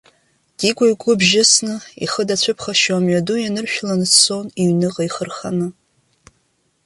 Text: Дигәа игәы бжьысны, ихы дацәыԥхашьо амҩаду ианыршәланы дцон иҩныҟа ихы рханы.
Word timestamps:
Дигәа 0.57 0.85
игәы 0.91 1.13
бжьысны, 1.19 1.75
ихы 2.03 2.21
дацәыԥхашьо 2.27 2.93
амҩаду 2.97 3.37
ианыршәланы 3.41 4.05
дцон 4.09 4.45
иҩныҟа 4.61 5.03
ихы 5.07 5.23
рханы. 5.29 5.67